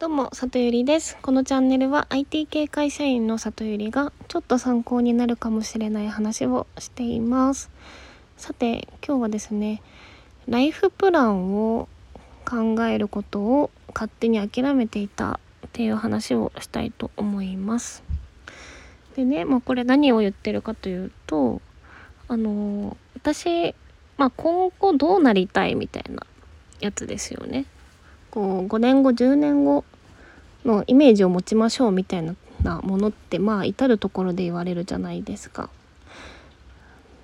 [0.00, 1.16] どうも、里ゆりです。
[1.22, 7.70] このチャンネルは IT 系会社員の里ゆりがちょっと参考になるかもしれない話をしています。
[8.36, 9.82] さて、今日はですね、
[10.48, 11.88] ライフプランを
[12.44, 15.38] 考えることを勝手に諦めていた
[15.68, 18.02] っていう話をしたいと思います。
[19.14, 21.62] でね、まあこれ何を言ってるかというと、
[22.26, 23.76] あの、私、
[24.16, 26.26] まあ今後どうなりたいみたいな
[26.80, 27.66] やつですよね。
[28.34, 29.84] こう5年後10年後
[30.64, 35.70] のイメージを持ちましょうみたいなものってまあ至る所で言われるじゃないですか。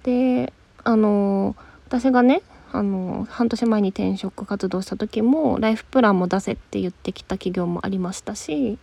[0.04, 0.52] で
[0.84, 1.56] あの
[1.88, 8.78] 私がねあの半年前に転職活動した時もライフプランも出せって言ってきた企業もありましたし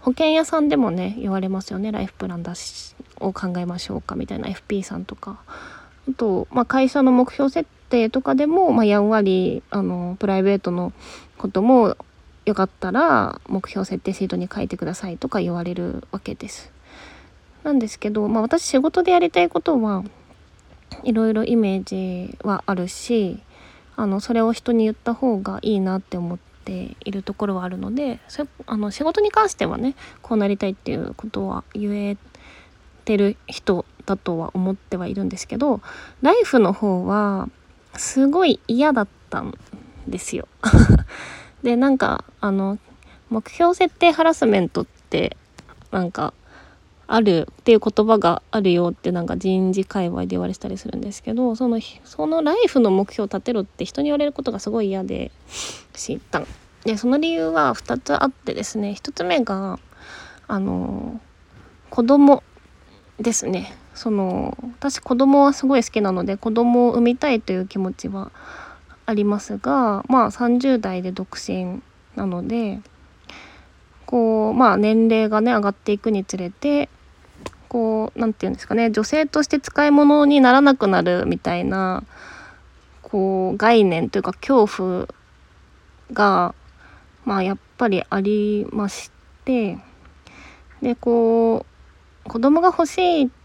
[0.00, 10.92] 保険屋さんでもね言われますよねライフプラン出しを考えましょうかみたいな FP さんとかあと、まあ、会社の目標設定とかでも、まあ、やんわりあのプライベートの
[11.38, 11.96] ことも
[12.44, 16.72] よかったら目標設定シートに書いてくださいとか言われるわけです。
[17.62, 20.04] なんですけど、まあ、私仕事でやりたいことは
[21.04, 23.38] いろいろイメージはあるし
[23.96, 32.18] あのそれを人に言った方がいいなって思っているところはあるのでそあの仕事に関してはねこうなりたいっていうことは言え
[33.06, 35.80] てる人だとは思ってはいるんですけど
[36.20, 37.48] ライフの方は
[37.96, 39.56] すごい嫌だったん
[40.06, 40.48] ですよ。
[41.62, 42.78] でなんかあの
[43.30, 45.36] 目標設定ハラスメントって
[45.90, 46.34] なんか
[47.06, 55.30] あるっていう言葉があるよってなんか人事界隈で言われてたりするんですけどそのそのライフの目標を立てろって人に言われることがすごい嫌で
[55.92, 56.42] 知った
[56.84, 58.94] でその理由は2つあってですね。
[58.98, 59.78] 1つ目が
[60.46, 61.20] あの
[61.88, 62.42] 子供
[63.18, 63.74] ですね。
[63.94, 68.32] その私子供はすごい好きなので子供を産みたいという気持ちは
[69.06, 71.80] ありますがまあ30代で独身
[72.16, 72.80] なので
[74.06, 76.88] こうまあ年齢がね上がっていくにつれて
[77.68, 82.02] こう何て言うんですかね女性として使い物にならなくなるみたいな
[83.02, 85.08] こう概念というか恐怖
[86.12, 86.54] が
[87.24, 89.10] まあやっぱりありまし
[89.44, 89.78] て
[90.82, 91.64] でこ
[92.26, 93.43] う子供が欲しいって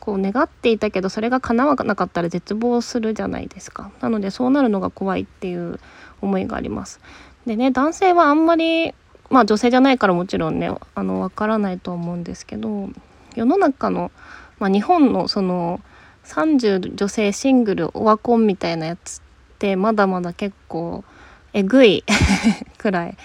[0.00, 3.90] こう願っていたけどそれが叶わなかったら絶望するじゃないですか。
[4.00, 5.80] なのでそうなるのが怖いっていう
[6.20, 7.00] 思いがあります。
[7.46, 8.94] でね男性はあんまり
[9.30, 12.90] まあ女性じゃないからもちろんねあの分からないと思うんですけど
[13.34, 14.12] 世の中の、
[14.58, 15.80] まあ、日本のその
[16.24, 19.22] 30女性シングルオワコンみたいなやつっ
[19.58, 21.04] てまだまだ結構
[21.52, 22.04] えぐい
[22.78, 23.16] くらい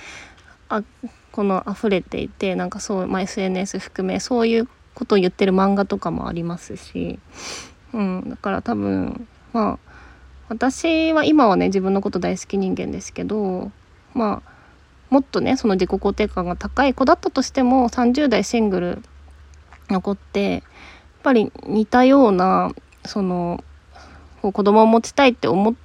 [0.70, 0.84] あ
[1.32, 4.68] この溢れていてなんかそう、まあ、SNS 含めそういう
[5.00, 7.20] ことを言ってる漫画とかもありますし、
[7.94, 9.80] うん、だから多分まあ
[10.50, 13.72] 私は今はね自分のこと大好き人間ですけど
[14.14, 14.52] まあ
[15.10, 19.04] もっとねその自己肯定感が高い子だったとしても30代シングル
[19.90, 20.62] 残ってやっ
[21.24, 22.74] ぱり似たような
[23.06, 23.64] その
[24.42, 25.76] 子供を持ちたいって思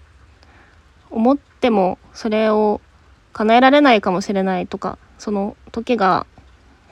[1.10, 2.81] 思ってもそれを
[3.32, 6.26] 叶えられないかもしれないとかその時が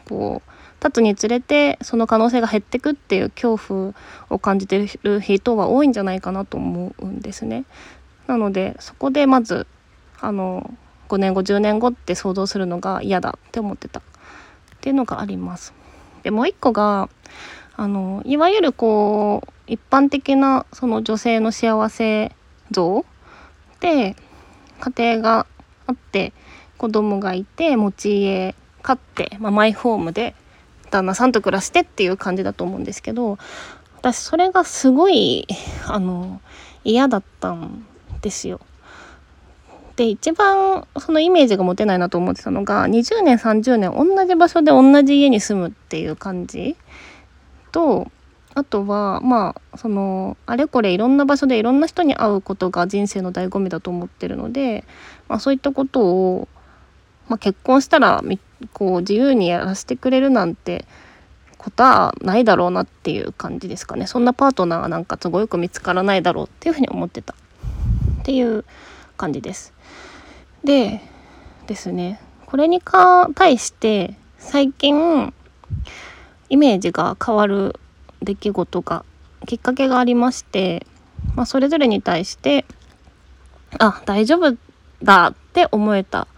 [0.09, 0.52] こう
[0.83, 3.95] 経つにつれてその可能性が減ってくっていう恐怖
[4.31, 7.65] を感じてる人は多いんじゃないかなと思うんですね。
[8.27, 9.69] なのでそこでまず
[10.21, 10.75] あの
[11.09, 14.03] 5年後10年後って想像するのが嫌だって思ってたっ
[14.81, 15.73] ていうのがあります。
[16.25, 17.09] でもう一個が
[17.77, 22.35] あのいわゆるこう一般的なその女性の幸せ
[22.73, 23.05] 像
[23.79, 24.17] で
[24.81, 25.47] 家庭が
[25.87, 26.33] あって
[26.77, 30.35] 子供がいて持ち家買って、まあ、マイホームで
[30.93, 33.39] 旦那さんと暮らしてっていう感じだと思うんですけど
[33.97, 35.49] 私それがすごい
[35.87, 36.41] あの
[36.85, 37.85] 嫌だったん
[38.21, 38.61] ですよ。
[39.97, 46.77] で一番そのイメージが持てないなと思ってたのが20年30年同じ場所で同じ家に住むっていう感じ
[47.73, 48.11] と
[48.55, 54.85] あとはまあそのあれこれいろんな場所でいろんな人に会うことが人生の醍醐味だと思ってるので、
[55.29, 56.49] まあ、そういったことを、
[57.33, 58.23] まあ、結婚したら
[58.75, 60.85] こう自由にやらせてくれるなんて
[61.57, 64.07] ことはないだろうなっていう感じですかね。
[64.07, 67.33] そんなパートナーがなんか都合よく見つからないだろうっていうふうに思ってた。
[68.21, 68.67] っていう
[69.17, 69.73] 感じです。
[70.63, 71.01] で
[71.67, 72.21] ですね。
[72.45, 75.33] これにか対して最近
[76.51, 77.81] イメージが変わる
[78.21, 79.07] 出来事が
[79.47, 80.87] きっかけがありまして、
[81.35, 82.67] まあ、それぞれに対して
[83.79, 84.55] あ大丈夫
[85.03, 86.29] だって思えた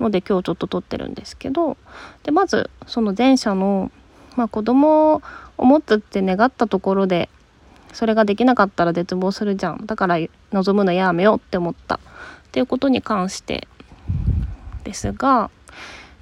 [0.00, 1.76] ので今日ちょっと撮ってるんですけど
[2.22, 3.90] でまずその前者の、
[4.36, 5.22] まあ、子供
[5.58, 7.28] を持つって願ったところで
[7.92, 9.84] それができなかったら絶望するじゃん。
[9.86, 10.18] だから
[10.52, 11.96] 望むのやめようって思った。
[11.96, 11.98] っ
[12.52, 13.68] ていうことに関して
[14.84, 15.50] ですが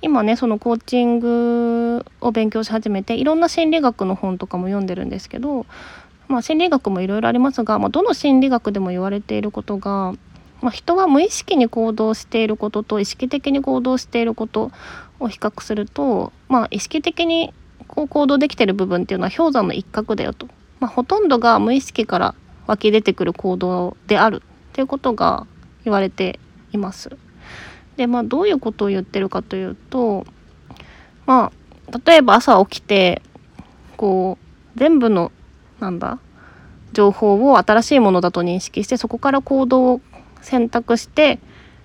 [0.02, 5.66] 今ねそのコーチングを勉強し始めていろんな心理学の本とかも読んでるんですけど、
[6.28, 10.14] まあ、心理学もいろいろありますが、まあ、どの心理学でも言われていることが、
[10.60, 14.70] まあ、人は無意識に行動していることと意識的に行動していること
[15.20, 17.52] を比較すると、まあ、意識的に
[17.86, 20.48] こう行動できてる部分っていうのは氷山の一角だよと、
[20.80, 22.34] まあ、ほとんどが無意識から
[22.66, 25.46] 湧き出てくる行動であるっていうことが
[25.84, 26.38] 言われて
[26.72, 27.16] います。
[27.96, 30.24] でまあどういうことを言ってるかというと
[31.26, 31.50] ま
[31.90, 33.22] あ例えば朝起きて
[33.96, 34.38] こ
[34.76, 35.32] う全部の
[35.80, 36.20] なんだ
[36.92, 40.00] 情報を新しいものだと認識してそこから行動を
[40.42, 41.38] 選択して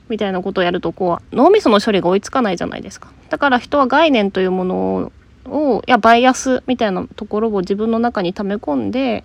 [0.10, 3.12] みたいなことをやるとこう脳みその処理が追いつかないじゃないですか。
[3.30, 5.12] だから人は概念というもの
[5.46, 9.24] をいやバイアスみたいなところを自分の中に溜め込んで、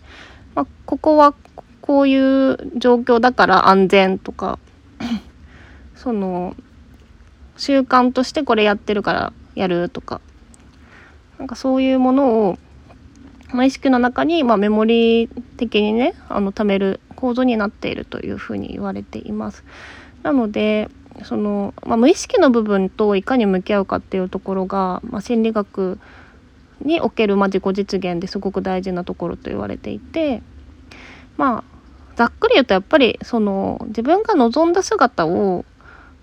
[0.54, 1.34] まあ、ここは
[1.80, 4.58] こういう状況だから安全とか
[5.94, 6.54] その
[7.56, 10.20] 習慣としてこれやってるからやるとか
[11.38, 12.58] なんかそういうものを、
[13.52, 19.64] まあ、意識の中に、まあ、メモリー的にねあの貯める構造になっているというふうに言われています。
[20.22, 20.88] なので
[21.24, 25.98] その、まあ、無意識の部分といかに向き合うかっていうところが、まあ、心理学
[26.80, 30.42] における、まあ、自己実現ですごく大事なところと言われていて
[31.36, 31.64] まあ
[32.14, 35.64] ざっくり言うとやっぱりその自分が望んだ姿を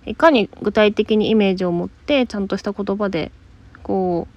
[0.05, 3.31] いかに具体的にイメージを持ってちゃんとした言葉で
[3.83, 4.27] こ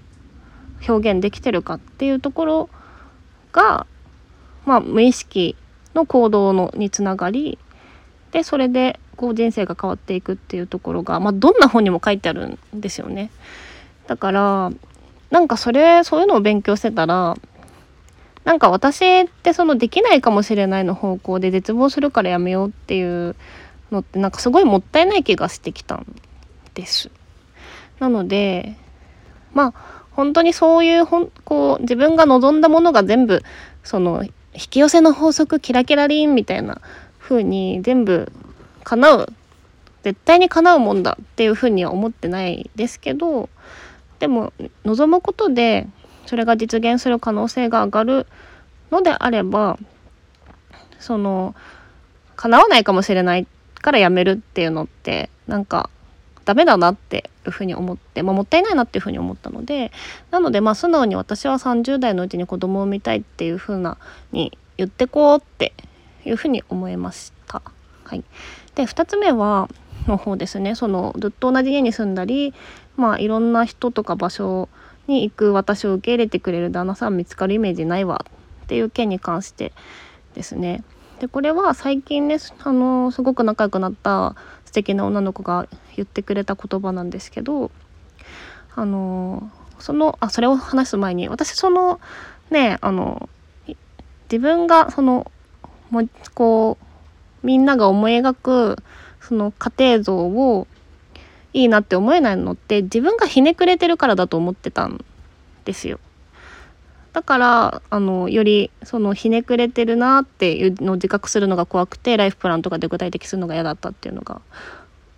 [0.81, 2.70] う表現できてるかっていうところ
[3.52, 3.87] が、
[4.66, 5.56] まあ、無意識
[5.94, 7.58] の行動のにつながり
[8.31, 13.31] でそれでこう人生が変わっていくっていうところが、まあ、どんな本にも書いてあるんですよね。
[14.06, 14.73] だから
[15.31, 17.37] なんかそれそういうのを勉強してたら
[18.44, 23.37] なんか私ってそのできないかもしれないの方向で絶望するからやめようっていう
[23.90, 26.06] のってなんかすごいもったいない気がしてきたん
[26.75, 27.11] です。
[27.99, 28.76] なので
[29.52, 33.43] まあ本当にそういうほんこう自分が望んだものが全部
[33.85, 34.25] その
[34.58, 36.81] 引き寄せの法則キラキラリンみたいな
[37.19, 38.31] 風に全部
[38.84, 39.32] 叶う。
[40.02, 43.49] 絶対に叶うもんだっていう風には思ってないですけど
[44.20, 44.52] でも
[44.84, 45.87] 望むことで
[46.25, 48.26] それが実現する可能性が上がる
[48.90, 49.78] のであれば
[50.99, 51.54] その
[52.37, 55.90] 叶わないかもしれないからやめるっていうのってなんか
[56.48, 59.92] ダメだなっていうふうに思って、まあ、もったいないなっていうふうに思ったので
[60.30, 63.98] なのでまあ素直に私は30代のうちに子供を産みたいっていうふうな
[64.32, 65.74] に言ってこうって
[66.24, 67.60] いうふうに思いました。
[68.04, 68.24] はい、
[68.76, 69.68] で2つ目は
[70.06, 72.54] の方ですねそのずっと同じ家に住んだり
[72.96, 74.70] まあいろんな人とか場所
[75.06, 78.24] に行く私を受け入れてくれる旦那さん見つかるイメージないわ
[78.64, 79.74] っていう件に関して
[80.32, 80.82] ですね
[81.20, 84.36] でこれは最近ねあのすごく仲良くなった
[84.68, 85.66] 素敵な女の子が
[85.96, 87.70] 言ってくれた言葉なんですけど
[88.74, 92.00] あのそのあそれを話す前に私その
[92.50, 93.30] ねあの
[94.30, 95.32] 自分がその
[95.88, 96.76] もこ
[97.42, 98.76] うみんなが思い描く
[99.22, 100.66] その家庭像を
[101.54, 105.02] いいなって思えないのって自分がひねくれてるからだと思ってたん
[105.64, 105.98] ですよ。
[107.18, 114.40] だからあのよりそのひねくれてるなっていうのを自覚するのが怖くてライフプランとかで具体的するのが嫌だったっていうのが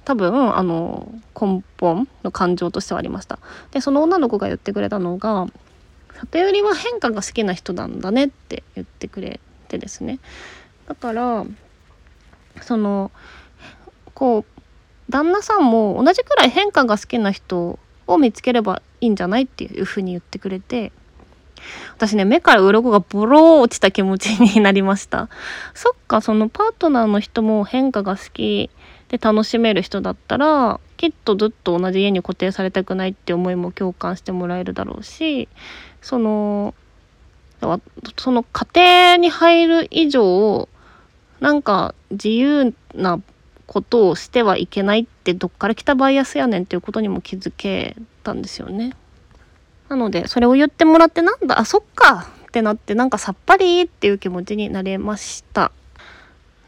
[0.07, 3.39] 多分あの根本の感情としてはありました。
[3.73, 5.47] でその女の子が言ってくれたのが
[6.17, 9.39] 「里よりは変化が好きな人なんだね」って言ってくれ
[9.69, 10.21] てですね。
[10.89, 11.45] だから
[12.63, 13.11] その
[14.15, 14.63] こう
[15.11, 20.93] 旦那さんも同じくらい変化が好きな人を見つければいいんじゃないっていうふうに言ってくれて
[21.97, 25.29] 私ね目から鱗がボロ落ちた気持ちになりました
[25.75, 28.71] そっかそのパートナーの人も変化が好き
[29.09, 35.49] で楽しめる人だったらきっとずっと同じ家に固定されたくないって思いも共感してもらえるだろうし
[36.01, 36.75] その
[38.17, 40.69] その家庭に入る以上
[41.41, 43.21] なんか自由な
[43.67, 48.95] ことをしてはいけないってどっから来たバイアスやねんっていうことにも気づけたんですよね。
[49.91, 55.73] なのでそれを言ってもらってなんだあそっかってなってなんかさっぱりっていう気持ちになれました。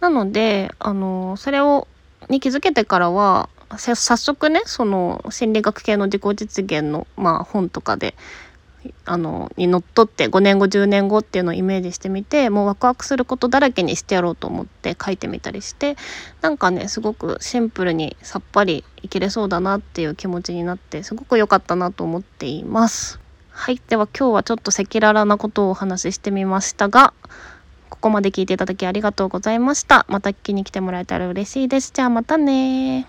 [0.00, 1.86] なのであのそれを
[2.28, 3.48] に気づけてからは
[3.78, 8.14] 早速ねその心理学系の自己実現の、まあ、本とかで
[9.04, 15.96] あのにのっとって5年後10年後っていうのをイメージしてみてもうワクワクすることだらけにしてやろうと思って書いてみたりして
[16.40, 23.20] なんかねすごくシンプルにさっぱりいけれそうだなっていう気持ちになってすごく良かったなと思っています。
[23.50, 27.12] はいでは今日はちょっと赤裸々なことをお話ししてみましたが
[27.90, 30.06] ここまで聞いていただきありがとうございました。
[30.08, 31.92] また聞きに来てもらえたら嬉しいです。
[31.94, 33.00] じゃあまたね